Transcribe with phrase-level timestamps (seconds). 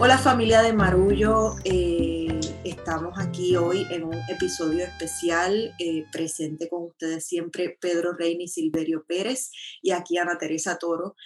[0.00, 6.84] Hola familia de Marullo, eh, estamos aquí hoy en un episodio especial, eh, presente con
[6.84, 9.50] ustedes siempre Pedro Reina y Silverio Pérez
[9.82, 11.16] y aquí Ana Teresa Toro,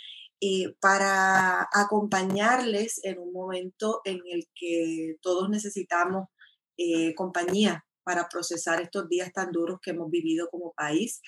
[0.41, 6.29] eh, para acompañarles en un momento en el que todos necesitamos
[7.15, 11.21] compañía para procesar estos días tan duros que hemos vivido como país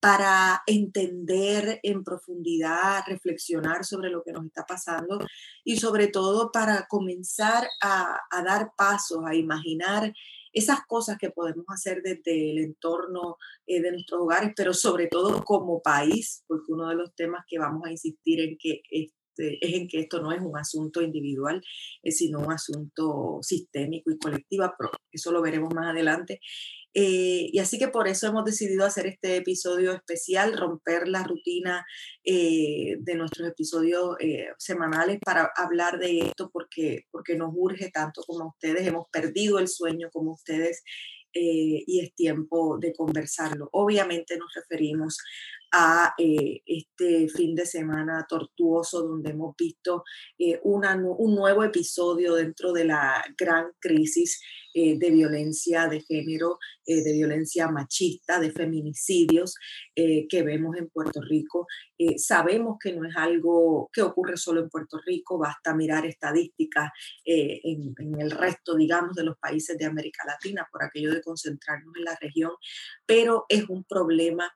[0.00, 5.18] para entender en profundidad, reflexionar sobre lo que nos está pasando
[5.62, 10.12] y sobre todo para comenzar a, dar pasos, a imaginar
[10.52, 13.36] esas cosas que podemos hacer desde el entorno
[13.66, 17.58] eh, de nuestros hogares, pero sobre todo como país, porque uno de los temas que
[17.58, 18.82] vamos a insistir en que
[19.40, 21.62] este, es en que esto no es un asunto individual,
[22.04, 24.64] sino un asunto sistémico y colectivo,
[25.12, 26.40] eso lo veremos más adelante.
[26.92, 31.86] Eh, y así que por eso hemos decidido hacer este episodio especial, romper la rutina
[32.24, 38.22] eh, de nuestros episodios eh, semanales para hablar de esto porque, porque nos urge tanto
[38.26, 40.82] como ustedes, hemos perdido el sueño como ustedes
[41.32, 43.68] y es tiempo de conversarlo.
[43.70, 45.18] Obviamente nos referimos
[45.72, 50.04] a este fin de semana tortuoso donde hemos visto
[50.62, 54.40] un nuevo episodio dentro de la gran crisis
[54.72, 59.56] eh, de violencia de género, eh, de violencia machista, de feminicidios
[59.96, 61.66] eh, que vemos en Puerto Rico.
[62.16, 66.90] sabemos que no es algo que ocurre solo en Puerto Rico, basta mirar estadísticas
[67.24, 71.94] en, en, el resto, digamos, de los países de América Latina por aquello de concentrarnos
[71.96, 72.52] en la región,
[73.06, 74.50] pero es un problema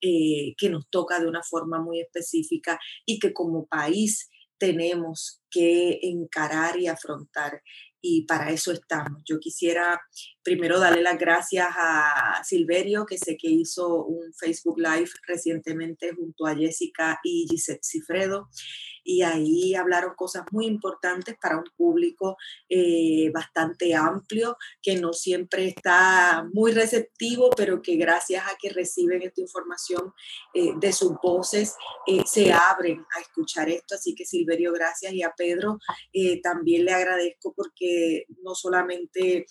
[0.00, 6.78] que nos toca de una forma muy específica y que como país tenemos que encarar
[6.78, 7.62] y afrontar
[8.02, 9.22] y para eso estamos.
[9.26, 10.00] Yo quisiera
[10.42, 16.46] primero darle las gracias a Silverio, que sé que hizo un Facebook Live recientemente junto
[16.46, 18.48] a Jessica y Gisette Cifredo
[19.10, 22.36] y ahí hablaron cosas muy importantes para un público
[22.68, 29.20] eh, bastante amplio, que no siempre está muy receptivo, pero que gracias a que reciben
[29.22, 30.14] esta información
[30.54, 31.74] eh, de sus voces,
[32.06, 33.96] eh, se abren a escuchar esto.
[33.96, 35.80] Así que Silverio, gracias y a Pedro
[36.42, 39.46] también le agradezco porque no solamente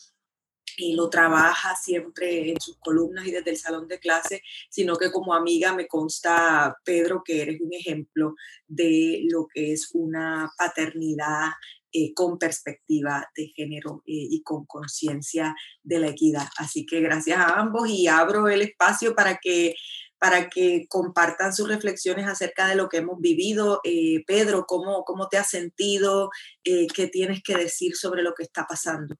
[0.79, 5.11] y lo trabaja siempre en sus columnas y desde el salón de clase, sino que
[5.11, 8.35] como amiga me consta, Pedro, que eres un ejemplo
[8.67, 11.49] de lo que es una paternidad
[11.91, 16.47] eh, con perspectiva de género eh, y con conciencia de la equidad.
[16.57, 19.75] Así que gracias a ambos y abro el espacio para que
[20.19, 23.79] para que compartan sus reflexiones acerca de lo que hemos vivido.
[23.85, 26.29] Eh, Pedro, ¿cómo, ¿cómo te has sentido?
[26.61, 29.15] ¿Qué tienes que decir sobre lo que está pasando?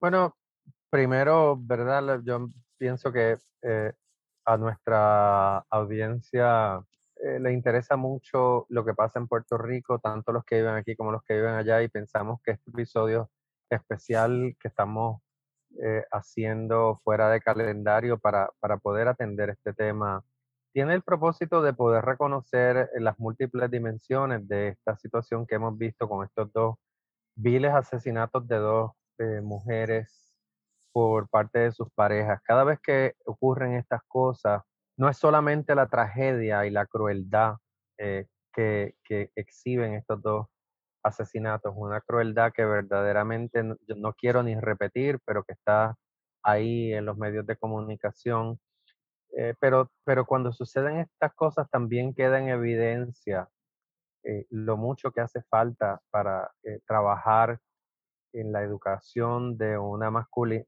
[0.00, 0.34] Bueno,
[0.90, 2.20] primero, ¿verdad?
[2.24, 3.92] Yo pienso que eh,
[4.46, 6.82] a nuestra audiencia
[7.16, 10.96] eh, le interesa mucho lo que pasa en Puerto Rico, tanto los que viven aquí
[10.96, 13.30] como los que viven allá, y pensamos que este episodio
[13.70, 15.20] especial que estamos
[15.82, 20.24] eh, haciendo fuera de calendario para, para poder atender este tema
[20.72, 26.08] tiene el propósito de poder reconocer las múltiples dimensiones de esta situación que hemos visto
[26.08, 26.76] con estos dos
[27.36, 28.92] viles asesinatos de dos
[29.42, 30.30] mujeres
[30.92, 32.40] por parte de sus parejas.
[32.44, 34.62] Cada vez que ocurren estas cosas,
[34.96, 37.56] no es solamente la tragedia y la crueldad
[37.98, 38.94] eh, que,
[39.34, 40.46] exhiben estos dos
[41.02, 45.96] asesinatos, una crueldad que verdaderamente no, quiero ni repetir, pero que está
[46.42, 48.58] ahí en los medios de comunicación.
[49.36, 53.48] Eh, pero, pero cuando suceden estas cosas también queda en evidencia
[54.24, 56.50] eh, lo mucho que hace falta para
[56.86, 57.58] trabajar
[58.32, 60.10] en la educación de, una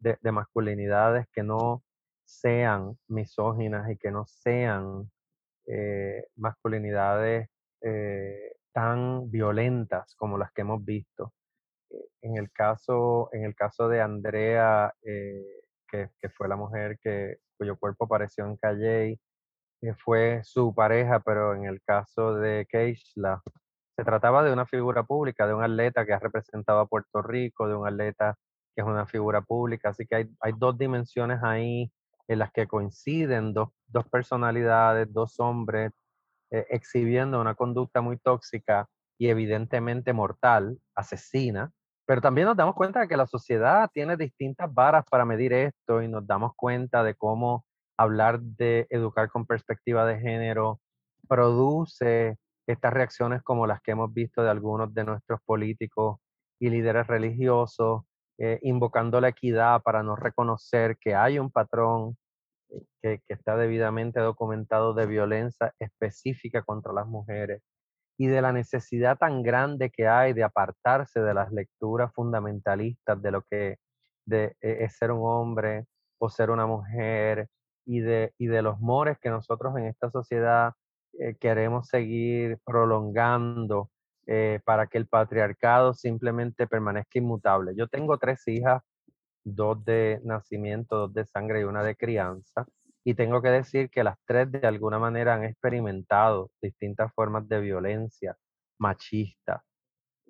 [0.00, 1.82] de, masculinidades que no
[2.24, 5.10] sean misóginas y que no sean
[5.66, 7.48] eh, masculinidades
[7.80, 11.32] eh, tan violentas como las que hemos visto.
[11.90, 17.38] Eh, en el caso, en el caso de Andrea, que, que, fue la mujer que,
[17.56, 19.20] cuyo cuerpo apareció en Calle,
[20.04, 23.42] fue su pareja, pero en el caso de Keishla,
[23.96, 27.68] se trataba de una figura pública, de un atleta que ha representado a Puerto Rico,
[27.68, 28.36] de un atleta
[28.74, 29.90] que es una figura pública.
[29.90, 31.92] Así que hay, hay dos dimensiones ahí
[32.28, 35.92] en las que coinciden dos, dos personalidades, dos hombres,
[36.50, 41.70] eh, exhibiendo una conducta muy tóxica y evidentemente mortal, asesina.
[42.06, 46.02] Pero también nos damos cuenta de que la sociedad tiene distintas varas para medir esto
[46.02, 47.64] y nos damos cuenta de cómo
[47.96, 50.80] hablar de educar con perspectiva de género
[51.28, 52.36] produce
[52.67, 56.19] estas reacciones como las que hemos visto de algunos de nuestros políticos
[56.61, 58.03] y líderes religiosos,
[58.38, 62.17] eh, invocando la equidad para no reconocer que hay un patrón
[62.70, 67.62] eh, que, que, está debidamente documentado de violencia específica contra las mujeres.
[68.19, 73.31] y de la necesidad tan grande que hay de apartarse de las lecturas fundamentalistas de
[73.32, 73.79] lo que
[74.26, 75.87] de, e, es ser un hombre
[76.19, 77.49] o ser una mujer
[77.87, 80.73] y de, y de los mores que nosotros en esta sociedad
[81.19, 83.91] eh, queremos seguir prolongando
[84.26, 87.75] eh, para que el patriarcado simplemente permanezca inmutable.
[87.76, 88.82] Yo tengo tres hijas,
[89.44, 92.67] dos de nacimiento, dos de sangre y una de crianza,
[93.05, 97.61] y tengo que decir que las tres de alguna manera han experimentado distintas formas de
[97.61, 98.37] violencia
[98.79, 99.64] machista.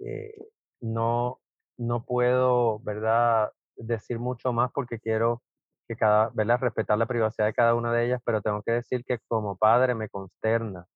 [0.05, 0.35] Eh,
[0.81, 1.41] no,
[1.79, 5.43] no puedo, ¿verdad?, decir mucho más porque quiero
[5.89, 6.59] que cada, ¿verdad?
[6.61, 9.95] respetar la privacidad de cada una de ellas, pero tengo que decir que como padre
[9.95, 10.87] me consterna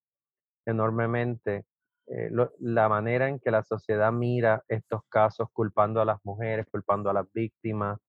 [0.65, 1.65] enormemente
[2.07, 2.29] eh,
[2.59, 7.13] la manera en que la sociedad mira estos casos culpando a las mujeres, culpando a
[7.13, 7.99] las víctimas,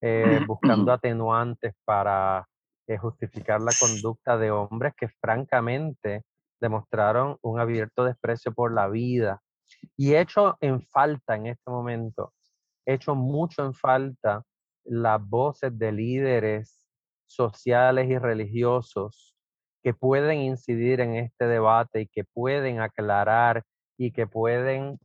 [0.00, 2.46] eh, buscando atenuantes para
[2.86, 6.22] eh, justificar la conducta de hombres que francamente
[6.60, 9.40] demostraron un abierto desprecio por la vida.
[9.96, 12.32] Y hecho en falta en este momento,
[12.86, 14.42] hecho mucho en falta
[14.88, 16.80] las voces de líderes
[17.26, 19.34] sociales y religiosos
[19.82, 23.62] que pueden incidir en este debate y que pueden aclarar
[23.98, 24.98] y que pueden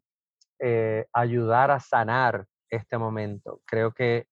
[0.60, 3.62] eh, ayudar a sanar este momento.
[3.66, 4.26] Creo que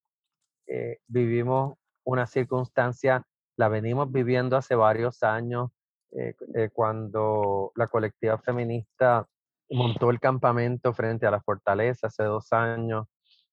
[0.67, 3.23] eh, vivimos una circunstancia,
[3.57, 5.69] la venimos viviendo hace varios años,
[6.11, 6.33] eh,
[6.73, 9.27] cuando la colectiva feminista
[9.69, 13.05] montó el campamento frente a la fortaleza hace dos años,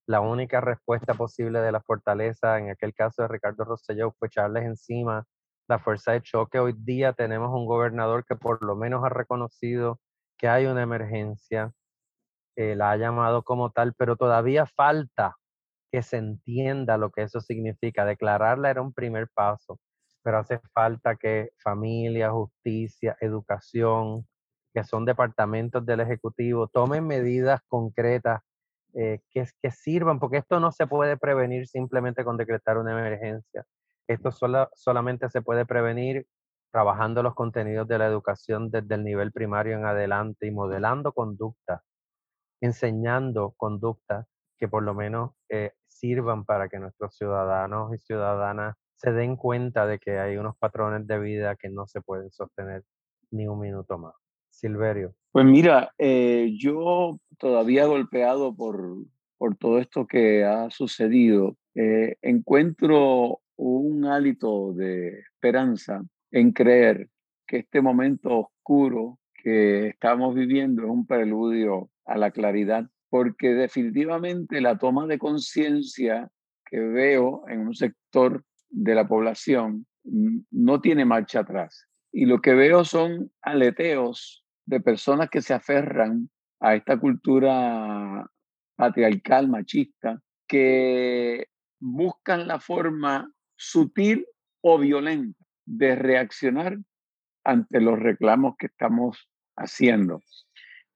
[0.06, 4.64] la única respuesta posible de la fortaleza, en aquel caso de Ricardo Rosselló, fue echarles
[4.64, 5.26] encima
[5.68, 6.60] la fuerza de choque.
[6.60, 10.00] Hoy día tenemos un gobernador que por lo menos ha reconocido
[10.38, 11.72] que hay una emergencia,
[12.56, 15.36] eh, la ha llamado como tal, pero todavía falta
[15.90, 18.04] que se entienda lo que eso significa.
[18.04, 19.80] Declararla era un primer paso,
[20.22, 24.26] pero hace falta que familia, justicia, educación,
[24.74, 28.40] que son departamentos del Ejecutivo, tomen medidas concretas
[28.98, 33.66] eh, que, sirvan, porque esto no se puede prevenir simplemente con decretar una emergencia.
[34.08, 34.30] Esto
[34.74, 36.26] solamente se puede prevenir
[36.72, 41.82] trabajando los contenidos de la educación desde el nivel primario en adelante y modelando conductas,
[42.62, 44.26] enseñando conductas
[44.58, 49.86] que por lo menos eh, sirvan para que nuestros ciudadanos y ciudadanas se den cuenta
[49.86, 52.82] de que hay unos patrones de vida que no se pueden sostener
[53.30, 54.14] ni un minuto más.
[54.48, 55.14] Silverio.
[55.32, 59.04] Pues mira, eh, yo todavía golpeado por,
[59.38, 67.08] por todo esto que ha sucedido, eh, encuentro un hálito de esperanza en creer
[67.46, 74.60] que este momento oscuro que estamos viviendo es un preludio a la claridad, porque definitivamente
[74.60, 76.28] la toma de conciencia
[76.64, 81.86] que veo en un sector de la población no tiene marcha atrás.
[82.12, 86.28] Y lo que veo son aleteos de personas que se aferran
[86.60, 88.26] a esta cultura
[88.76, 91.46] patriarcal, machista, que
[91.80, 94.26] buscan la forma sutil
[94.62, 96.78] o violenta de reaccionar
[97.44, 100.20] ante los reclamos que estamos haciendo.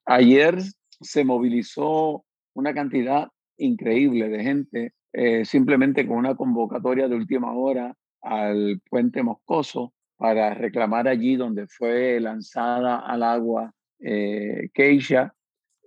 [0.06, 0.58] Ayer
[1.00, 2.24] se movilizó
[2.54, 9.22] una cantidad increíble de gente eh, simplemente con una convocatoria de última hora al puente
[9.22, 15.34] Moscoso para reclamar allí donde fue lanzada al agua eh, Keisha,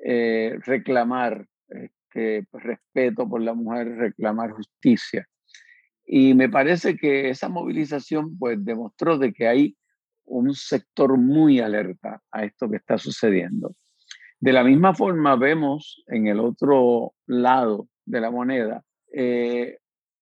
[0.06, 5.28] eh, reclamar este, respeto por la mujer, reclamar justicia.
[6.06, 9.78] Y me parece que esa movilización pues demostró de que hay
[10.26, 13.76] un sector muy alerta a esto que está sucediendo.
[14.40, 18.84] De la misma forma vemos en el otro lado de la moneda
[19.14, 19.78] eh,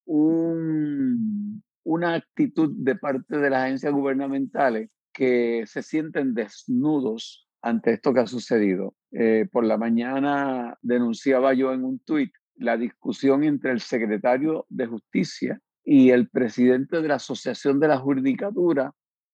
[0.05, 8.13] un, una actitud de parte de las agencias gubernamentales que se sienten desnudos ante esto
[8.13, 8.93] que ha sucedido.
[9.11, 14.87] Eh, por la mañana denunciaba yo en un tuit la discusión entre el secretario de
[14.87, 18.93] Justicia y el presidente de la Asociación de la Judicatura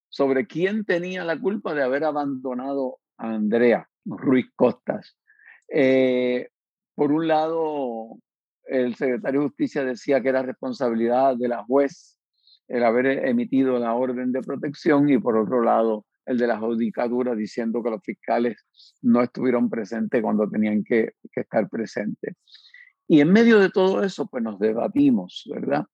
[0.09, 5.17] sobre quién tenía la culpa de haber abandonado a Andrea Ruiz Costas.
[5.69, 6.49] Eh,
[6.95, 8.17] por un lado,
[8.63, 12.17] el secretario de Justicia decía que era responsabilidad de la juez
[12.67, 17.33] el haber emitido la orden de protección y por otro lado el de la judicatura
[17.35, 18.57] diciendo que los fiscales
[19.01, 22.35] no estuvieron presentes cuando tenían que, estar presentes.
[23.07, 25.85] Y en medio de todo eso, pues nos debatimos, ¿verdad?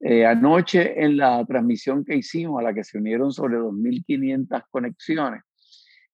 [0.00, 5.42] Eh, anoche en la transmisión que hicimos, a la que se unieron sobre 2.500 conexiones,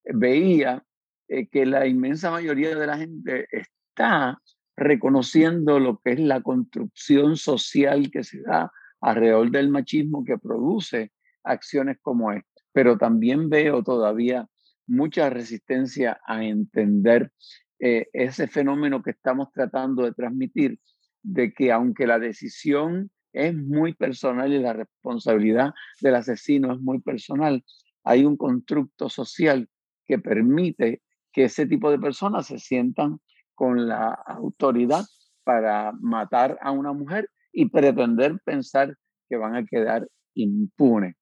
[0.04, 0.82] veía
[1.28, 4.38] eh, que la inmensa mayoría de la gente está
[4.76, 11.12] reconociendo lo que es la construcción social que se da alrededor del machismo que produce
[11.44, 12.57] acciones como esta.
[12.78, 14.46] Pero también veo todavía
[14.86, 17.32] mucha resistencia a entender
[17.80, 20.78] eh, ese fenómeno que estamos tratando de transmitir,
[21.20, 27.00] de que aunque la decisión es muy personal y la responsabilidad del asesino es muy
[27.00, 27.64] personal,
[28.04, 29.68] hay un constructo social
[30.06, 33.18] que permite que ese tipo de personas se sientan
[33.56, 35.04] con la autoridad
[35.42, 38.96] para matar a una mujer y pretender pensar
[39.28, 41.17] que van a quedar impunes.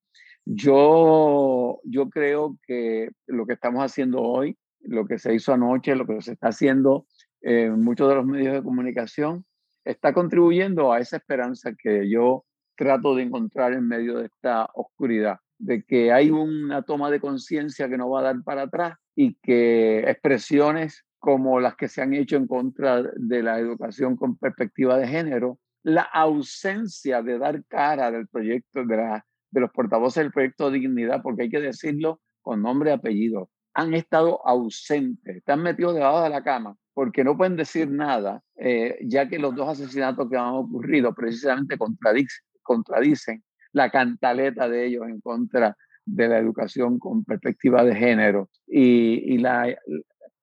[0.48, 6.06] Yo, yo creo que lo que estamos haciendo hoy, lo que se hizo anoche, lo
[6.06, 7.06] que se está haciendo
[7.40, 9.44] en muchos de los medios de comunicación,
[9.84, 12.44] está contribuyendo a esa esperanza que yo
[12.76, 17.88] trato de encontrar en medio de esta oscuridad, de que hay una toma de conciencia
[17.88, 22.14] que no va a dar para atrás y que expresiones como las que se han
[22.14, 28.12] hecho en contra de la educación con perspectiva de género, la ausencia de dar cara
[28.12, 32.62] del proyecto, de, la, de los portavoces del proyecto Dignidad, porque hay que decirlo con
[32.62, 37.56] nombre y apellido, han estado ausentes, están metidos debajo de la cama, porque no pueden
[37.56, 43.90] decir nada, eh, ya que los dos asesinatos que han ocurrido precisamente contradicen, contradicen la
[43.90, 45.76] cantaleta de ellos en contra
[46.06, 49.76] de la educación con perspectiva de género y, y la,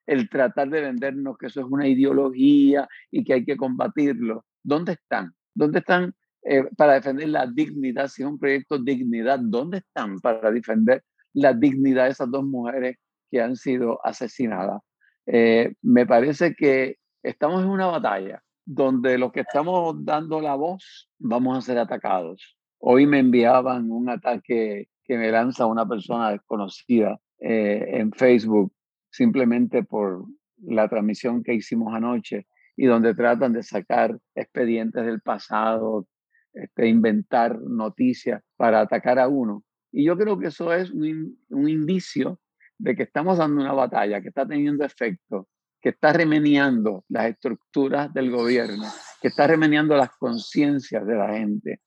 [0.06, 4.46] el tratar de vendernos que eso es una ideología y que hay que combatirlo.
[4.62, 5.34] ¿Dónde están?
[5.56, 6.14] ¿Dónde están
[6.46, 8.08] eh, para defender la dignidad?
[8.08, 12.98] Si es un proyecto dignidad, ¿dónde están para defender la dignidad de esas dos mujeres
[13.30, 14.82] que han sido asesinadas?
[15.26, 21.10] Eh, me parece que estamos en una batalla donde los que estamos dando la voz
[21.20, 22.58] vamos a ser atacados.
[22.80, 28.74] Hoy me enviaban un ataque que me lanza una persona desconocida eh, en Facebook
[29.10, 30.26] simplemente por
[30.58, 36.08] la transmisión que hicimos anoche y donde tratan de sacar expedientes del pasado,
[36.54, 39.64] este, inventar noticias para atacar a uno.
[39.92, 42.40] Y yo creo que eso es un, un indicio
[42.78, 45.48] de que estamos dando una batalla que está teniendo efecto,
[45.82, 48.86] que está remeniando las estructuras del gobierno,
[49.22, 51.82] que está remeniando las conciencias de la gente.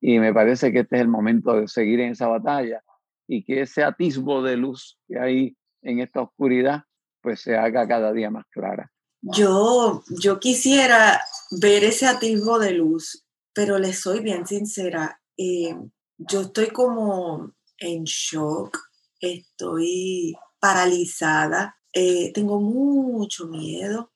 [0.00, 2.82] Y me parece que este es el momento de seguir en esa batalla
[3.28, 6.82] y que ese atisbo de luz que hay en esta oscuridad,
[7.20, 8.90] pues se haga cada día más clara.
[9.22, 11.20] Yo, yo quisiera
[11.60, 15.74] ver ese atisbo de luz, pero le soy bien sincera, eh,
[16.18, 18.78] yo estoy como en shock,
[19.20, 24.12] estoy paralizada, eh, tengo mucho miedo,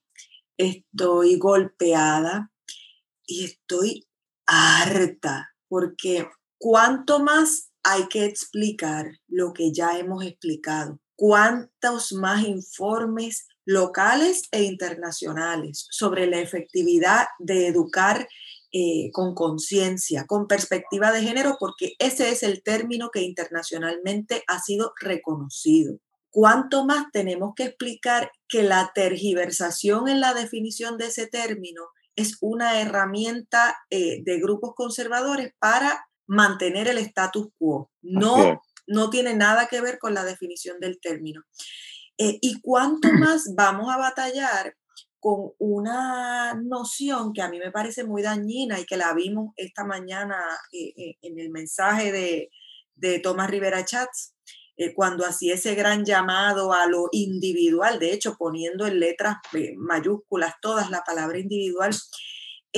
[0.56, 2.52] estoy golpeada
[3.26, 4.06] y estoy
[4.46, 6.28] harta, porque
[6.58, 14.62] cuánto más hay que explicar lo que ya hemos explicado cuántos más informes locales e
[14.62, 18.28] internacionales sobre la efectividad de educar
[18.78, 24.60] eh, con conciencia, con perspectiva de género, porque ese es el término que internacionalmente ha
[24.60, 25.98] sido reconocido.
[26.30, 31.82] ¿Cuánto más tenemos que explicar que la tergiversación en la definición de ese término
[32.16, 39.34] es una herramienta eh, de grupos conservadores para mantener el status quo, no no tiene
[39.34, 41.42] nada que ver con la definición del término.
[42.18, 44.74] Eh, ¿Y cuánto más vamos a batallar
[45.26, 49.84] con una noción que a mí me parece muy dañina y que la vimos esta
[49.84, 50.36] mañana
[50.72, 52.50] eh, eh, en el mensaje de,
[52.94, 54.34] de Tomás Rivera Chats,
[54.94, 59.36] cuando hacía ese gran llamado a lo individual, de hecho poniendo en letras
[59.78, 61.94] mayúsculas todas la palabra individual,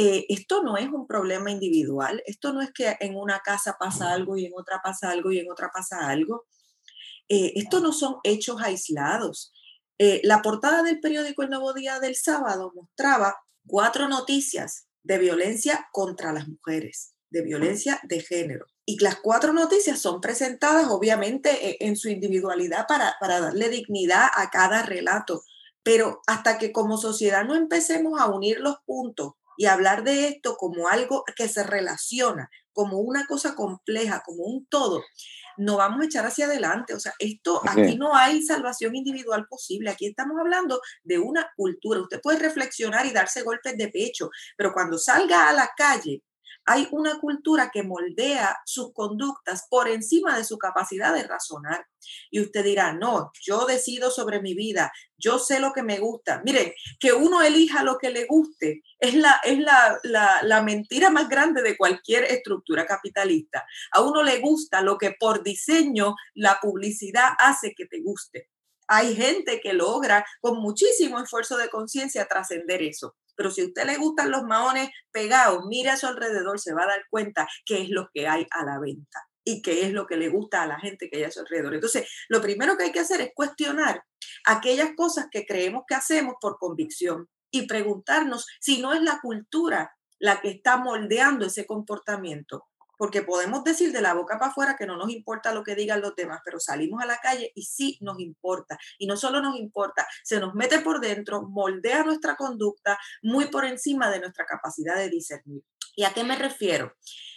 [0.00, 4.12] eh, esto no es un problema individual, esto no es que en una casa pasa
[4.12, 6.46] algo y en otra pasa algo y en otra pasa algo.
[7.28, 9.52] Eh, esto no son hechos aislados.
[9.98, 13.36] Eh, la portada del periódico El Nuevo Día del sábado mostraba
[13.66, 18.66] cuatro noticias de violencia contra las mujeres, de violencia de género.
[18.84, 24.50] Y las cuatro noticias son presentadas obviamente en su individualidad para, para darle dignidad a
[24.50, 25.42] cada relato.
[25.82, 30.56] Pero hasta que como sociedad no empecemos a unir los puntos y hablar de esto
[30.56, 32.48] como algo que se relaciona,
[32.78, 35.02] como una cosa compleja, como un todo,
[35.56, 36.94] no vamos a echar hacia adelante.
[36.94, 39.90] O sea, esto, aquí no hay salvación individual posible.
[39.90, 42.00] Aquí estamos hablando de una cultura.
[42.00, 46.22] Usted puede reflexionar y darse golpes de pecho, pero cuando salga a la calle
[46.70, 51.86] hay una cultura que moldea sus conductas por encima de su capacidad de razonar.
[52.30, 56.42] Y usted dirá, no, yo decido sobre mi vida, yo sé lo que me gusta.
[56.44, 59.98] Miren, que uno elija lo que le guste es la, es la,
[60.42, 63.64] la mentira más grande de cualquier estructura capitalista.
[63.92, 68.50] A uno le gusta lo que por diseño la publicidad hace que te guste.
[68.88, 73.16] Hay gente que logra con muchísimo esfuerzo de conciencia trascender eso.
[73.38, 76.82] Pero si a usted le gustan los maones pegados, mire a su alrededor, se va
[76.82, 79.20] a dar cuenta qué es lo que hay a la venta.
[79.44, 81.72] y qué es lo que le gusta a la gente que hay a su alrededor.
[81.72, 84.02] Entonces, lo primero que hay que hacer es cuestionar
[84.44, 89.96] aquellas cosas que creemos que hacemos por convicción y preguntarnos si no es la cultura
[90.18, 92.66] la que está moldeando ese comportamiento.
[92.98, 96.02] Porque podemos decir de la boca para afuera que no nos importa lo que digan
[96.02, 98.78] los demás, pero salimos a la calle y sí nos importa.
[98.98, 103.64] Y no solo nos importa, se nos mete por dentro, moldea nuestra conducta muy por
[103.64, 105.62] encima de nuestra capacidad de discernir.
[105.96, 106.92] ¿Y a qué me refiero?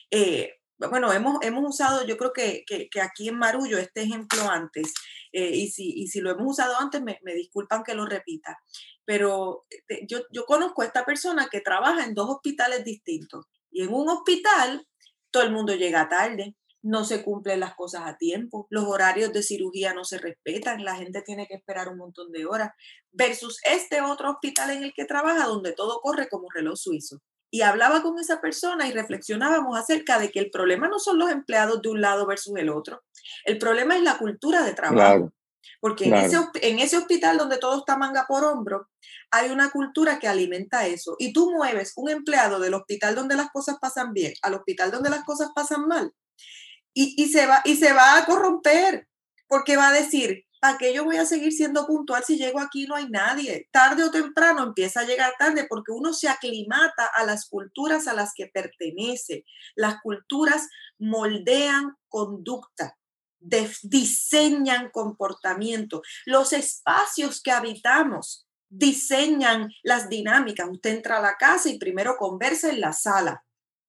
[0.09, 0.57] Eh,
[0.89, 2.65] bueno, hemos, hemos usado, yo creo que,
[3.01, 4.93] aquí en Marullo este ejemplo antes,
[5.31, 8.57] eh, y, si, y si lo hemos usado antes, me, me disculpan que lo repita,
[9.05, 13.45] pero eh, yo, yo conozco a esta persona que trabaja en dos hospitales distintos.
[13.69, 14.85] Y en un hospital
[15.31, 19.43] todo el mundo llega tarde, no se cumplen las cosas a tiempo, los horarios de
[19.43, 22.71] cirugía no se respetan, la gente tiene que esperar un montón de horas,
[23.11, 27.21] versus este otro hospital en el que trabaja donde todo corre como reloj suizo.
[27.53, 31.29] Y hablaba con esa persona y reflexionábamos acerca de que el problema no son los
[31.29, 33.03] empleados de un lado versus el otro,
[33.45, 35.31] el problema es la cultura de trabajo.
[35.81, 38.87] Porque en, ese, en ese hospital donde todo está manga por hombro,
[39.31, 41.15] hay una cultura que alimenta eso.
[41.17, 45.09] Y tú mueves un empleado del hospital donde las cosas pasan bien al hospital donde
[45.09, 46.13] las cosas pasan mal.
[46.93, 49.07] Y, y se, va, y se va a corromper,
[49.47, 52.83] porque va a decir, ¿para qué yo voy a seguir siendo puntual si llego aquí
[52.83, 53.67] y no hay nadie?
[53.71, 58.13] Tarde o temprano empieza a llegar tarde porque uno se aclimata a las culturas a
[58.13, 59.45] las que pertenece.
[59.75, 60.67] Las culturas
[60.99, 62.99] moldean conducta
[63.41, 66.01] diseñan comportamiento.
[66.25, 70.67] Los espacios que habitamos diseñan las dinámicas.
[70.69, 73.43] Usted entra a la casa y primero conversa en la sala,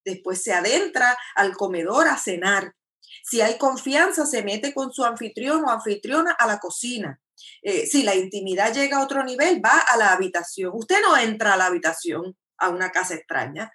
[0.05, 2.75] después se adentra al comedor a cenar.
[3.23, 7.21] Si hay confianza, se mete con su anfitrión o anfitriona a la cocina.
[7.63, 10.73] Eh, si la intimidad llega a otro nivel, va a la habitación.
[10.75, 13.73] Usted no entra a la habitación a una casa extraña.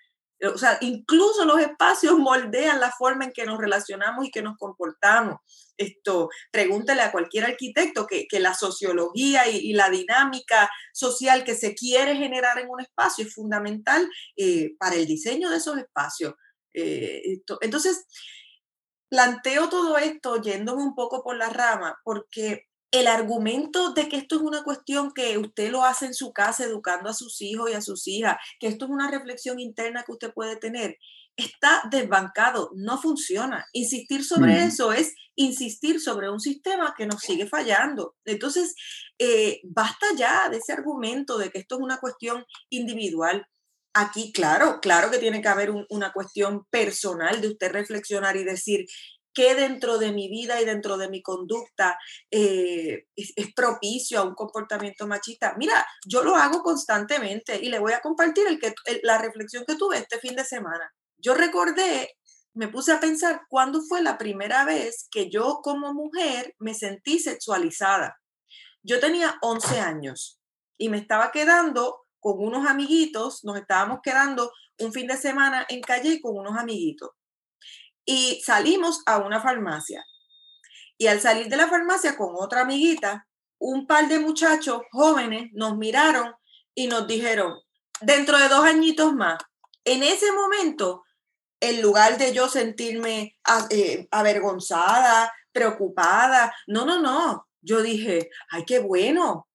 [0.54, 4.58] O sea, incluso los espacios moldean la forma en que nos relacionamos y que nos
[4.58, 5.38] comportamos.
[5.78, 12.16] Esto, pregúntele a cualquier arquitecto que, la sociología y, la dinámica social que se quiere
[12.16, 16.34] generar en un espacio es fundamental eh, para el diseño de esos espacios.
[16.74, 18.06] Eh, entonces,
[19.10, 24.36] planteo todo esto yéndome un poco por la rama, porque el argumento de que esto
[24.36, 27.74] es una cuestión que usted lo hace en su casa educando a sus hijos y
[27.74, 30.98] a sus hijas, que esto es una reflexión interna que usted puede tener,
[31.38, 33.66] está desbancado, no funciona.
[33.72, 38.16] Insistir sobre eso es insistir sobre un sistema que nos sigue fallando.
[38.26, 38.76] Entonces,
[39.20, 43.46] eh, basta ya de ese argumento de que esto es una cuestión individual.
[43.94, 48.86] Aquí, claro, claro que tiene que haber una cuestión personal de usted reflexionar y decir,
[49.38, 52.00] qué dentro de mi vida y dentro de mi conducta
[52.32, 55.54] eh, es, propicio a un comportamiento machista.
[55.58, 58.74] Mira, yo lo hago constantemente y le voy a compartir el que,
[59.04, 60.92] la reflexión que tuve este fin de semana.
[61.18, 62.16] Yo recordé,
[62.54, 67.20] me puse a pensar cuándo fue la primera vez que yo como mujer me sentí
[67.20, 68.18] sexualizada.
[68.84, 70.40] Yo tenía 11 años
[70.78, 75.82] y me estaba quedando con unos amiguitos, nos estábamos quedando un fin de semana en
[75.82, 77.12] calle con unos amiguitos
[78.08, 80.04] y salimos a una farmacia.
[80.98, 83.28] Y al salir de la farmacia con otra amiguita,
[83.60, 86.34] un par de muchachos jóvenes nos miraron
[86.74, 87.60] y nos dijeron,
[88.02, 89.38] dentro de dos añitos más,
[89.84, 91.04] en ese momento,
[91.60, 93.36] en lugar de yo sentirme
[93.70, 99.48] eh, avergonzada, preocupada, no, no, no, yo dije, ay, qué bueno,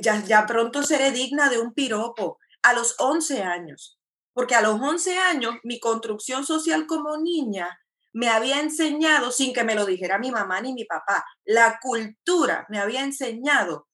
[0.00, 3.98] ya, ya pronto seré digna de un piropo a los 11 años.
[4.32, 7.78] Porque a los 11 años mi construcción social como niña
[8.12, 12.66] me había enseñado, sin que me lo dijera mi mamá ni mi papá, la cultura
[12.68, 13.88] me había enseñado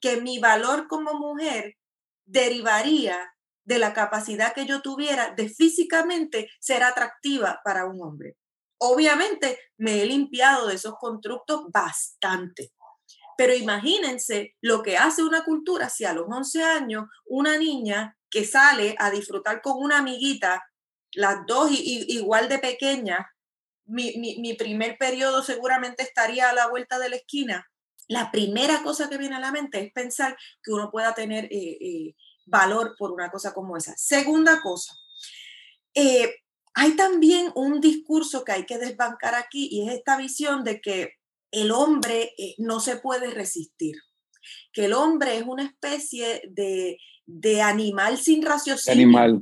[0.00, 1.76] que mi valor como mujer
[2.24, 3.32] derivaría
[3.64, 8.36] de la capacidad que yo tuviera de físicamente ser atractiva para un hombre.
[8.78, 12.72] Obviamente me he limpiado de esos constructos bastante.
[13.36, 18.44] Pero imagínense lo que hace una cultura si a los 11 años una niña que
[18.44, 20.62] sale a disfrutar con una amiguita,
[21.12, 23.26] las dos igual de pequeñas,
[23.86, 27.66] mi, primer periodo seguramente estaría a la vuelta de la esquina.
[28.08, 31.78] La primera cosa que viene a la mente es pensar que uno pueda tener eh,
[31.80, 32.14] eh,
[32.50, 33.94] valor por una cosa como esa.
[33.96, 34.94] Segunda cosa,
[35.94, 36.34] eh,
[36.74, 41.14] hay también un discurso que hay que desbancar aquí y es esta visión de que
[41.50, 43.96] el hombre no se puede resistir,
[44.72, 46.98] que el hombre es una especie de
[47.30, 48.92] de animal sin raciocinio.
[48.92, 49.32] Animal.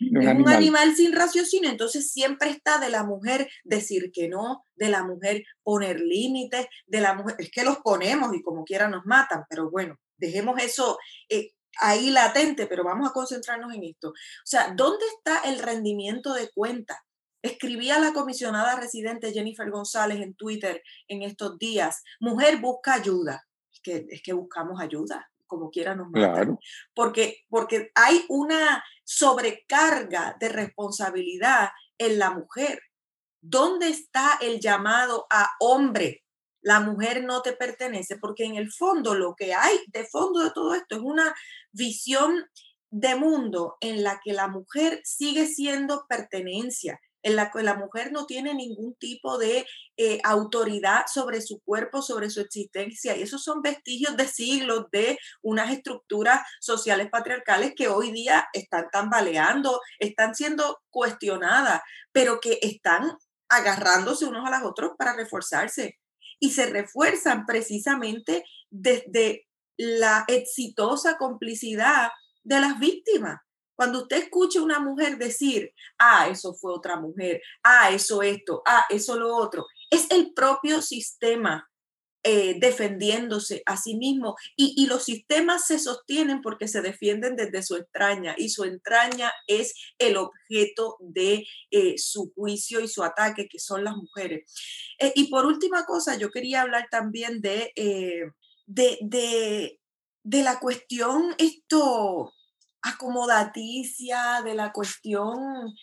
[0.00, 0.96] Un, es un animal.
[0.96, 6.00] sin raciocinio, entonces siempre está de la mujer decir que no, de la mujer poner
[6.00, 9.96] límites, de la mujer, es que los ponemos y como quiera nos matan, pero bueno,
[10.16, 10.98] dejemos eso
[11.28, 14.10] eh, ahí latente, pero vamos a concentrarnos en esto.
[14.10, 17.04] O sea, ¿dónde está el rendimiento de cuenta?
[17.42, 23.80] Escribía la comisionada residente Jennifer González en Twitter en estos días, mujer busca ayuda, es
[23.80, 26.58] que, es que buscamos ayuda, como quiera nos matan,
[26.94, 32.80] porque, porque hay una sobrecarga de responsabilidad en la mujer.
[33.40, 36.22] ¿Dónde está el llamado a hombre?
[36.62, 40.50] La mujer no te pertenece, porque en el fondo lo que hay de fondo de
[40.52, 41.34] todo esto es una
[41.72, 42.44] visión
[42.90, 48.12] de mundo en la que la mujer sigue siendo pertenencia, en la que la mujer
[48.12, 53.16] no tiene ningún tipo de eh, autoridad sobre su cuerpo, sobre su existencia.
[53.16, 58.88] Y esos son vestigios de siglos de unas estructuras sociales patriarcales que hoy día están
[58.92, 61.80] tambaleando, están siendo cuestionadas,
[62.12, 63.16] pero que están
[63.48, 65.98] agarrándose unos a los otros para reforzarse.
[66.42, 72.10] Y se refuerzan precisamente desde la exitosa complicidad
[72.42, 73.40] de las víctimas.
[73.76, 78.62] Cuando usted escucha a una mujer decir, ah, eso fue otra mujer, ah, eso esto,
[78.66, 81.70] ah, eso lo otro, es el propio sistema
[82.24, 84.36] eh, defendiéndose a sí mismo.
[84.56, 89.74] Y, los sistemas se sostienen porque se defienden desde su entraña y su entraña es
[89.98, 94.54] el objeto de eh, su juicio y su ataque, que son las mujeres.
[95.00, 97.72] Eh, y por última cosa, yo quería hablar también de,
[98.66, 99.80] de, de,
[100.22, 102.32] de la cuestión esto
[102.82, 105.74] acomodaticia, de la cuestión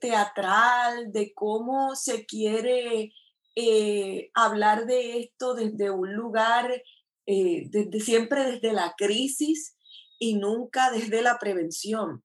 [0.00, 3.12] teatral, de cómo se quiere
[3.60, 6.82] eh, hablar de esto desde un lugar,
[7.26, 9.76] eh, desde, siempre desde la crisis
[10.18, 12.22] y nunca desde la prevención.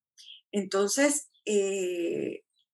[0.52, 1.30] Entonces,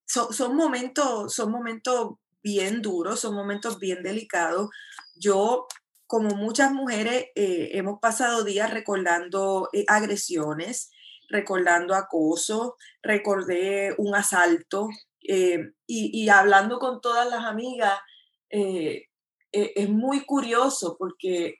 [0.05, 4.69] son, momentos, son momentos bien duros, son momentos bien delicados.
[5.15, 5.67] Yo
[6.07, 10.91] como muchas mujeres, hemos pasado días recordando agresiones,
[11.29, 14.89] recordando acoso, recordé un asalto
[15.27, 17.99] eh, y, hablando con todas las amigas,
[18.49, 19.05] eh,
[19.51, 21.59] eh, es muy curioso porque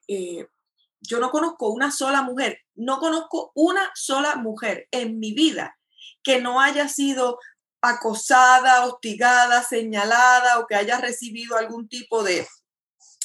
[1.02, 5.78] yo no conozco una sola mujer, no conozco una sola mujer en mi vida
[6.24, 7.40] que no haya sido
[7.82, 12.46] acosada, hostigada, señalada o que haya recibido algún tipo de,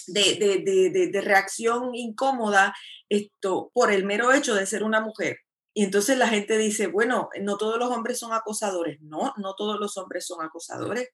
[0.07, 2.75] de, de, reacción incómoda
[3.09, 5.39] esto, por el mero hecho de ser una mujer.
[5.77, 9.01] Y entonces la gente dice, bueno, no todos los hombres son acosadores.
[9.01, 11.09] No, no todos los hombres son acosadores,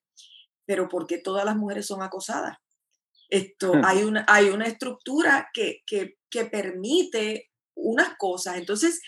[0.66, 2.56] pero ¿por qué todas las mujeres son acosadas?
[3.28, 8.56] Esto, hay, una, hay una estructura que, que, que permite unas cosas.
[8.56, 9.00] Entonces,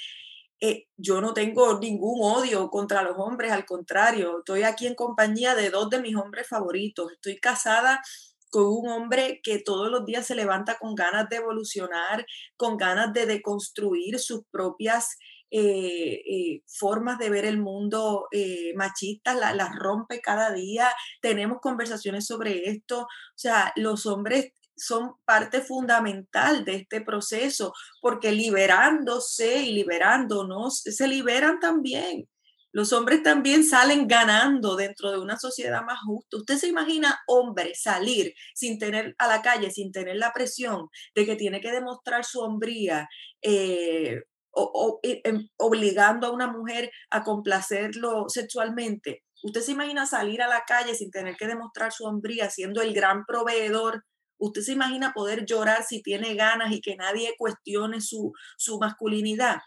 [0.60, 5.56] eh, yo no tengo ningún odio contra los hombres, al contrario, estoy aquí en compañía
[5.56, 7.10] de dos de mis hombres favoritos.
[7.10, 8.00] Estoy casada
[8.48, 12.24] con un hombre que todos los días se levanta con ganas de evolucionar,
[12.56, 15.18] con ganas de deconstruir sus propias
[15.54, 20.88] eh, eh, formas de ver el mundo eh, machistas, las rompe cada día,
[21.20, 28.32] tenemos conversaciones sobre esto, o sea, los hombres son parte fundamental de este proceso, porque
[28.32, 32.26] liberándose y liberándonos, se liberan también.
[32.72, 36.38] Los hombres también salen ganando dentro de una sociedad más justa.
[36.38, 41.26] ¿Usted se imagina hombre salir sin tener a la calle, sin tener la presión de
[41.26, 43.06] que tiene que demostrar su hombría,
[43.42, 44.22] eh,
[44.54, 49.22] o, em, obligando a una mujer a complacerlo sexualmente.
[49.42, 52.94] ¿Usted se imagina salir a la calle sin tener que demostrar su hombría, siendo el
[52.94, 54.04] gran proveedor?
[54.38, 59.58] ¿Usted se imagina poder llorar si tiene ganas y que nadie cuestione su, su masculinidad?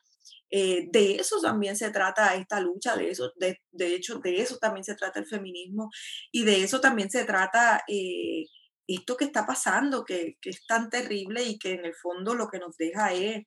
[0.49, 4.57] Eh, de eso también se trata esta lucha, de eso, de, de, hecho, de eso
[4.57, 5.89] también se trata el feminismo
[6.31, 8.45] y de eso también se trata eh,
[8.87, 12.47] esto que está pasando, que, que, es tan terrible y que en el fondo lo
[12.47, 13.43] que nos deja es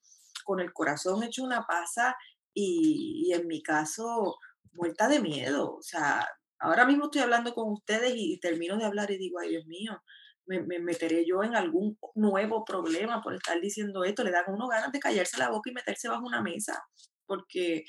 [0.48, 2.16] con el corazón hecho una pasa
[2.54, 4.38] y, en mi caso,
[4.72, 5.76] muerta de miedo.
[5.76, 6.26] O sea,
[6.58, 10.00] ahora mismo estoy hablando con ustedes y, termino de hablar y digo, ay Dios mío,
[10.46, 14.24] me, meteré yo en algún nuevo problema por estar diciendo esto.
[14.24, 16.82] Le dan a uno ganas de callarse la boca y meterse bajo una mesa,
[17.26, 17.84] porque,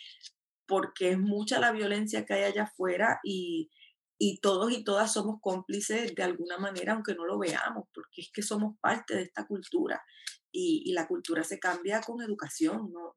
[0.68, 3.70] porque es mucha la violencia que hay allá afuera y,
[4.18, 8.32] y todos y todas somos cómplices de alguna manera, aunque no lo veamos, porque es
[8.34, 10.04] que somos parte de esta cultura
[10.52, 12.92] y, la cultura se cambia con educación.
[12.92, 13.16] No,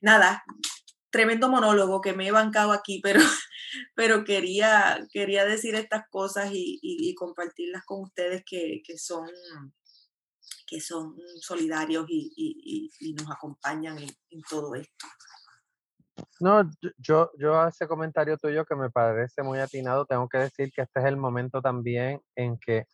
[0.00, 0.44] Nada,
[1.10, 3.20] tremendo monólogo que me he bancado aquí, pero,
[3.94, 9.30] pero quería, quería decir estas cosas y, compartirlas con ustedes que, son,
[10.66, 15.06] que son solidarios y, nos acompañan en, todo esto.
[16.40, 16.68] No,
[16.98, 20.82] yo, yo a ese comentario tuyo que me parece muy atinado, tengo que decir que
[20.82, 22.86] este es el momento también en que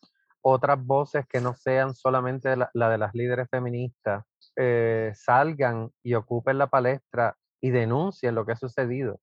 [0.43, 4.25] otras voces que no sean solamente la, de las líderes feministas
[4.57, 9.21] eh, salgan y ocupen la palestra y denuncien lo que ha sucedido.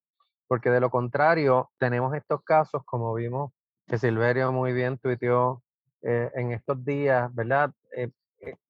[0.47, 3.51] porque de lo contrario tenemos estos casos, como vimos
[3.87, 5.63] que Silverio muy bien tuiteó
[6.03, 7.71] eh, en estos días, ¿verdad?
[7.95, 8.11] Eh,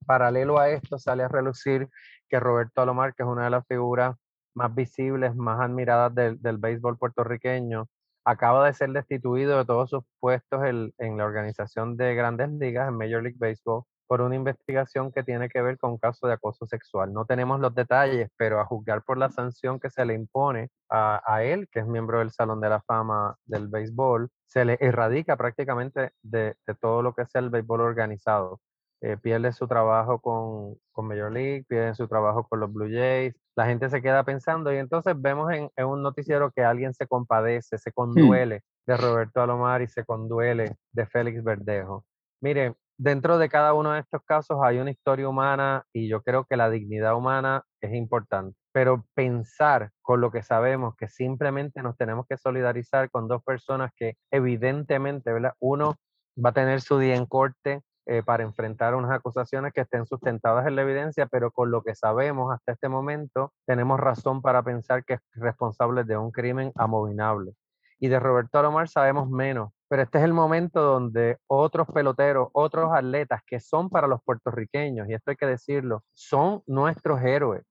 [0.06, 1.90] paralelo a esto sale a relucir
[2.30, 4.16] que Roberto Alomar, que es una de las figuras
[4.56, 7.88] más visibles, más admiradas del, del béisbol puertorriqueño,
[8.28, 12.98] acaba de ser destituido de todos sus puestos en, la organización de grandes ligas, en
[12.98, 16.66] Major League Baseball, por una investigación que tiene que ver con un caso de acoso
[16.68, 17.14] sexual.
[17.14, 21.42] No tenemos los detalles, pero a juzgar por la sanción que se le impone a,
[21.44, 26.12] él, que es miembro del Salón de la Fama del béisbol, se le erradica prácticamente
[26.22, 28.60] de, todo lo que es el béisbol organizado.
[29.00, 33.36] Eh, pierde su trabajo con, con, Major League, pierde su trabajo con los Blue Jays,
[33.58, 37.08] la gente se queda pensando y entonces vemos en, en un noticiero que alguien se
[37.08, 37.94] compadece, se hmm.
[37.94, 42.06] conduele de Roberto Alomar y se conduele de Félix Verdejo.
[42.40, 46.46] Mire, dentro de cada uno de estos casos hay una historia humana y yo creo
[46.46, 51.98] que la dignidad humana es importante, pero pensar con lo que sabemos que simplemente nos
[51.98, 55.54] tenemos que solidarizar con dos personas que evidentemente, ¿verdad?
[55.60, 55.96] Uno
[56.44, 60.66] va a tener su día en corte eh, para enfrentar unas acusaciones que estén sustentadas
[60.66, 65.04] en la evidencia, pero con lo que sabemos hasta este momento, tenemos razón para pensar
[65.04, 67.52] que es responsable de un crimen abominable.
[68.00, 72.94] Y de Roberto Alomar sabemos menos, pero este es el momento donde otros peloteros, otros
[72.94, 77.66] atletas que son para los puertorriqueños, y esto hay que decirlo, son nuestros héroes,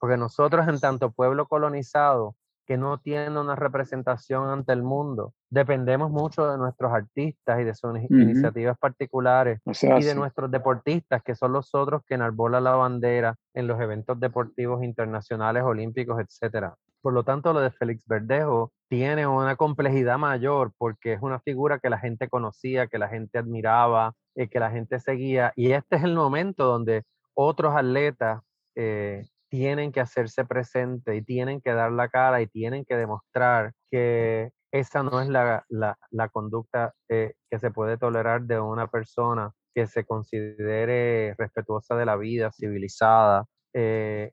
[0.00, 2.34] porque nosotros en tanto pueblo colonizado,
[2.66, 7.74] que no tiene una representación ante el mundo, dependemos mucho de nuestros artistas y de
[7.74, 13.36] sus iniciativas particulares y de nuestros deportistas, que son los otros que enarbolan la bandera
[13.54, 16.74] en los eventos deportivos internacionales, olímpicos, etcétera.
[17.00, 21.78] Por lo tanto, lo de Félix Verdejo tiene una complejidad mayor porque es una figura
[21.78, 25.52] que la gente conocía, que la gente admiraba, eh, que la gente seguía.
[25.54, 28.40] Y este es el momento donde otros atletas
[28.74, 29.24] eh,
[29.56, 34.50] tienen que hacerse presente y tienen que dar la cara y tienen que demostrar que
[34.70, 39.86] esa no es la, la, conducta eh, que se puede tolerar de una persona que
[39.86, 44.32] se considere respetuosa de la vida, civilizada, eh,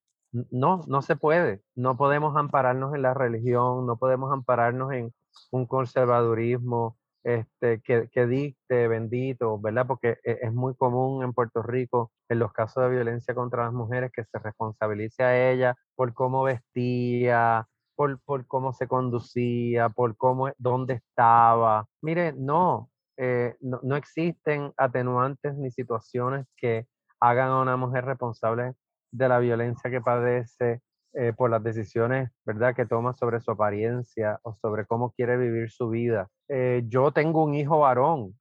[0.52, 1.62] no, no se puede.
[1.74, 5.14] No podemos ampararnos en la religión, no podemos ampararnos en
[5.52, 9.88] un conservadurismo este, que, que dicte, bendito, ¿verdad?
[9.88, 13.74] Porque e, es muy común en Puerto Rico, en los casos de violencia contra las
[13.74, 20.18] mujeres, que se responsabilice a ella por cómo vestía, por, por cómo se conducía, por
[20.18, 21.86] cómo, dónde estaba.
[22.02, 26.88] Mire, no, eh, no, no existen atenuantes ni situaciones que
[27.20, 28.74] hagan a una mujer responsable
[29.12, 30.82] de la violencia que padece
[31.14, 35.70] eh, por las decisiones, ¿verdad?, que toma sobre su apariencia o sobre cómo quiere vivir
[35.70, 36.28] su vida.
[36.56, 38.38] Eh, yo tengo un hijo varón,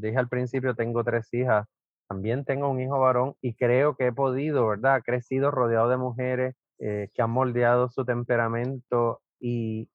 [0.00, 1.66] dije al principio, tengo tres hijas,
[2.08, 6.54] también tengo un hijo varón y creo que he podido, ¿verdad?, crecido rodeado de mujeres
[6.78, 9.88] eh, que han moldeado su temperamento y,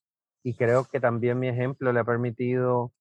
[0.58, 2.92] creo que también mi ejemplo le ha permitido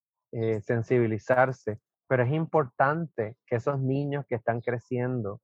[0.63, 1.79] sensibilizarse.
[2.07, 5.41] Pero es importante que esos niños que están creciendo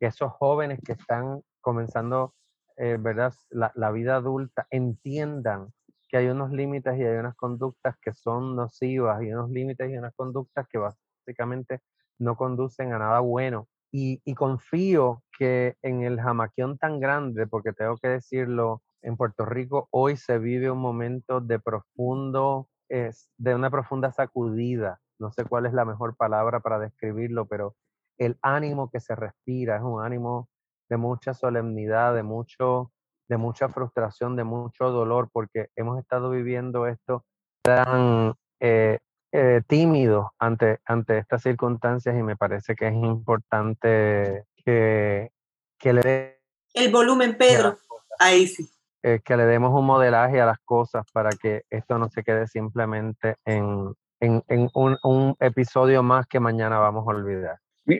[0.00, 2.34] que esos jóvenes que están comenzando,
[2.78, 3.34] eh, ¿verdad?
[3.50, 5.72] La, vida adulta entiendan
[6.10, 9.96] que hay unos límites y hay unas conductas que son nocivas y unos límites y
[9.96, 11.80] unas conductas que básicamente
[12.18, 13.68] no conducen a nada bueno.
[13.92, 19.44] Y, y confío que en el jamaquión tan grande, porque tengo que decirlo, en Puerto
[19.44, 25.00] Rico hoy se vive un momento de profundo, es, de una profunda sacudida.
[25.18, 27.76] No sé cuál es la mejor palabra para describirlo, pero
[28.18, 30.48] el ánimo que se respira es un ánimo
[30.88, 32.92] de mucha solemnidad, de, mucho,
[33.30, 37.24] de mucha frustración, de mucho dolor, porque hemos estado viviendo esto
[37.62, 38.98] tan eh,
[39.30, 45.30] eh, tímido ante, ante estas circunstancias y me parece que es importante que,
[45.78, 46.40] que le dé...
[46.74, 47.78] El volumen, Pedro.
[48.18, 48.68] Ahí sí.
[49.04, 52.48] Eh, que le demos un modelaje a las cosas para que esto no se quede
[52.48, 57.58] simplemente en, en, en un, un, episodio más que mañana vamos a olvidar.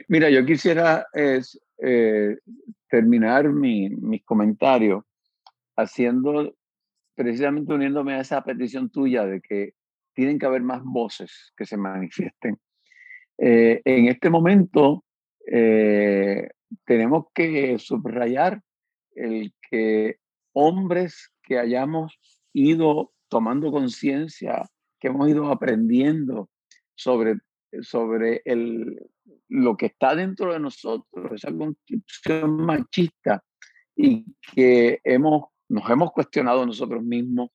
[0.09, 2.37] Mira, yo quisiera es, eh,
[2.89, 5.03] terminar mi, mis comentarios
[5.77, 6.55] haciendo,
[7.15, 9.73] precisamente uniéndome a esa petición tuya de que
[10.13, 12.57] tienen que haber más voces que se manifiesten.
[13.37, 15.03] Eh, en este momento
[15.51, 16.49] eh,
[16.85, 18.61] tenemos que subrayar
[19.15, 20.17] el que
[20.53, 22.19] hombres que hayamos
[22.53, 26.49] ido tomando conciencia, que hemos ido aprendiendo
[26.95, 27.37] sobre,
[27.81, 28.99] sobre el,
[29.47, 33.43] lo que está dentro de nosotros, esa construcción machista
[33.95, 37.49] y que hemos, nos hemos cuestionado nosotros mismos,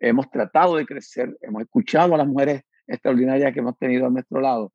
[0.00, 4.40] hemos tratado de crecer, hemos escuchado a las mujeres extraordinarias que hemos tenido a nuestro
[4.40, 4.72] lado.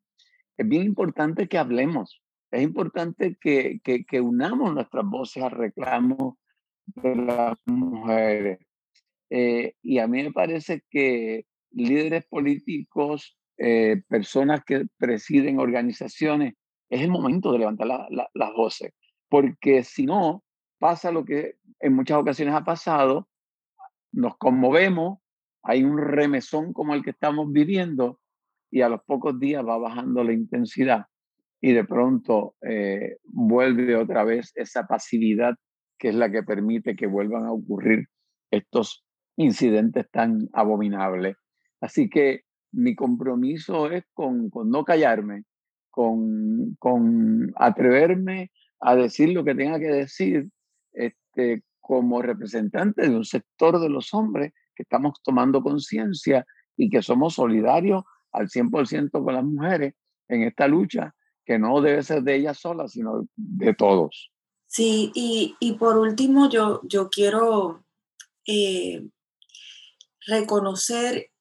[0.55, 6.39] Es bien importante que hablemos, es importante que, que, que unamos nuestras voces al reclamo
[6.85, 8.59] de las mujeres.
[9.29, 16.53] Eh, y a mí me parece que líderes políticos, eh, personas que presiden organizaciones,
[16.89, 18.93] es el momento de levantar las voces,
[19.27, 20.44] porque si no,
[20.85, 23.27] pasa lo que en muchas ocasiones ha pasado,
[24.11, 25.17] nos conmovemos,
[25.63, 28.19] hay un remesón como el que estamos viviendo
[28.69, 31.07] y a los pocos días va bajando la intensidad
[31.59, 35.55] y de pronto eh, vuelve otra vez esa pasividad
[35.97, 38.05] que es la que permite que vuelvan a ocurrir
[38.51, 39.03] estos
[39.37, 41.35] incidentes tan abominables.
[41.81, 45.45] Así que mi compromiso es con, con no callarme,
[45.89, 50.51] con, con, atreverme a decir lo que tenga que decir
[50.95, 57.01] este, como representante de un sector de los hombres que estamos tomando conciencia y que
[57.01, 59.93] somos solidarios al 100% con las mujeres
[60.27, 61.13] en esta lucha
[61.45, 64.31] que no debe ser de ellas solas, sino de todos.
[64.65, 67.85] Sí, y, y por último yo, yo quiero
[68.47, 69.07] eh,
[70.25, 71.31] reconocer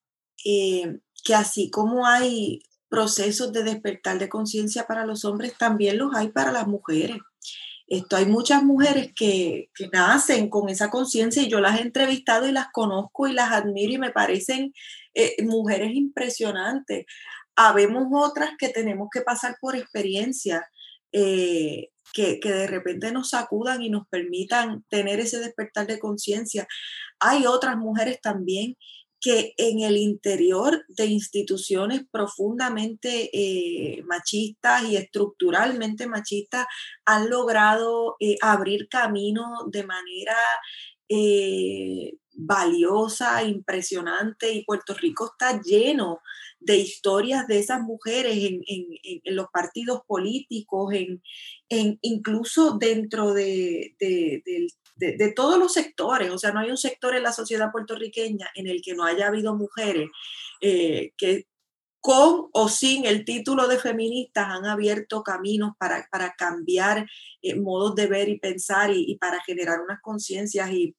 [0.45, 6.15] eh, que así como hay procesos de despertar de conciencia para los hombres, también los
[6.15, 7.17] hay para las mujeres.
[7.87, 12.49] Esto, hay muchas mujeres que, que nacen con esa conciencia y yo las he entrevistado
[12.49, 14.73] y las conozco y las admiro y me parecen
[15.15, 17.05] eh, mujeres impresionantes.
[17.57, 20.69] Habemos otras que tenemos que pasar por experiencia
[21.13, 26.67] eh, que, que, de repente nos sacudan y nos permitan tener ese despertar de conciencia.
[27.21, 28.77] Hay otras mujeres también
[29.25, 36.67] que en el interior de instituciones profundamente eh, machistas y estructuralmente machistas
[37.07, 40.37] han logrado eh, abrir camino de manera
[41.09, 46.21] eh, valiosa, impresionante y Puerto Rico está lleno
[46.61, 48.65] de historias de esas mujeres en,
[49.25, 56.61] los partidos políticos, en, incluso dentro de, del de, todos los sectores, o sea, no
[56.61, 60.09] hay un sector en la sociedad puertorriqueña en el que no haya habido mujeres
[60.61, 61.47] eh, que
[62.01, 67.07] con o sin el título de feministas han abierto caminos para, cambiar
[67.41, 70.71] eh, modos de ver y pensar y, para generar unas conciencias.
[70.71, 70.95] Y,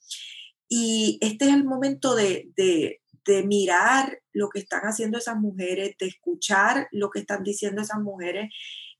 [0.67, 2.51] y, este es el momento de,
[3.45, 8.51] mirar lo que están haciendo esas mujeres, de escuchar lo que están diciendo esas mujeres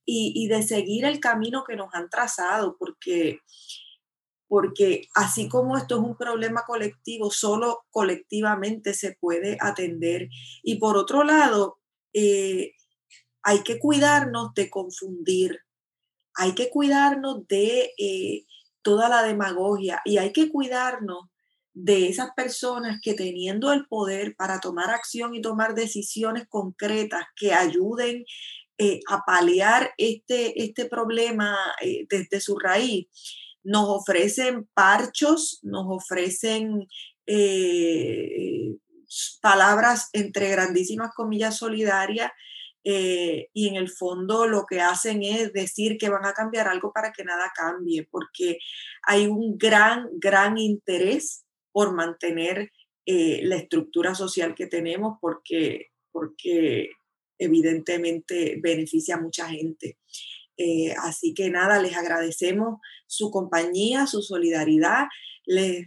[0.04, 3.40] y, y de seguir el camino que nos han trazado, porque
[4.48, 10.30] porque así como esto es un problema colectivo, solo colectivamente se puede atender.
[10.64, 11.80] Y por otro lado,
[12.14, 12.74] eh,
[13.44, 15.60] hay que cuidarnos de confundir,
[16.36, 18.46] hay que cuidarnos de eh,
[18.82, 21.30] toda la demagogia y hay que cuidarnos
[21.76, 27.54] de esas personas que teniendo el poder para tomar acción y tomar decisiones concretas que
[27.54, 28.26] ayuden
[28.78, 31.56] eh, a paliar este, este problema
[32.10, 33.08] desde su raíz,
[33.64, 36.88] nos ofrecen parchos, nos ofrecen
[37.28, 38.76] eh,
[39.42, 42.32] palabras entre grandísimas comillas solidarias
[42.84, 46.94] eh, y en el fondo lo que hacen es decir que van a cambiar algo
[46.94, 48.60] para que nada cambie, porque
[49.02, 51.45] hay un gran, gran interés
[51.76, 52.72] por mantener
[53.06, 56.90] eh, la estructura social que tenemos, porque, porque
[57.38, 59.98] evidentemente beneficia a mucha gente.
[60.56, 65.08] Eh, así que nada, les agradecemos su compañía, su solidaridad.
[65.46, 65.86] Les,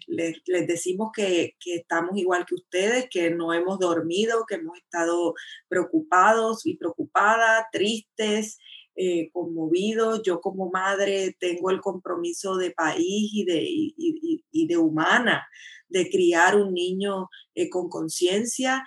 [0.67, 5.33] decimos que, estamos igual que ustedes, que no hemos dormido, que hemos estado
[5.69, 8.59] preocupados y preocupadas, tristes,
[8.95, 10.21] eh, conmovidos.
[10.23, 15.49] Yo como madre tengo el compromiso de país y de, y, de humana
[15.89, 18.85] de criar un niño eh, con conciencia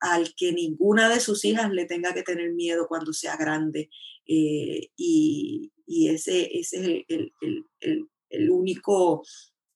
[0.00, 3.90] al que ninguna de sus hijas le tenga que tener miedo cuando sea grande.
[4.26, 7.32] Eh, y, ese, es el,
[8.50, 9.22] único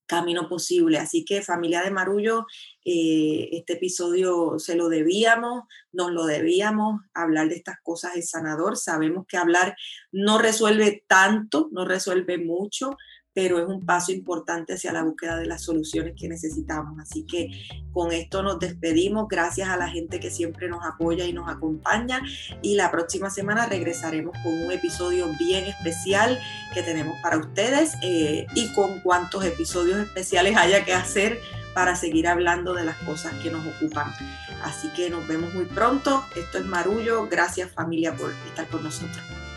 [0.06, 0.98] camino posible.
[0.98, 2.46] Así que familia de Marullo,
[2.84, 8.76] eh, este episodio se lo debíamos, nos lo debíamos, hablar de estas cosas es sanador,
[8.76, 9.76] sabemos que hablar
[10.10, 12.96] no resuelve tanto, no resuelve mucho,
[13.32, 16.98] pero es un paso importante hacia la búsqueda de las soluciones que necesitamos.
[16.98, 17.50] Así que
[17.92, 19.28] con esto nos despedimos.
[19.28, 22.20] Gracias a la gente que siempre nos apoya y nos acompaña.
[22.62, 26.38] Y la próxima semana regresaremos con un episodio bien especial
[26.74, 31.38] que tenemos para ustedes eh, y con cuantos episodios especiales haya que hacer
[31.74, 34.12] para seguir hablando de las cosas que nos ocupan.
[34.62, 36.24] Así que nos vemos muy pronto.
[36.36, 37.28] Esto es Marullo.
[37.28, 39.49] Gracias familia por estar con nosotros.